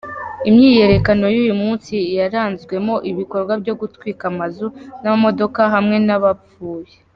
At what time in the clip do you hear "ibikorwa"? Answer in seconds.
3.11-3.53